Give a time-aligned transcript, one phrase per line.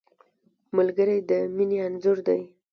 [0.77, 2.41] ملګری د مینې انځور دی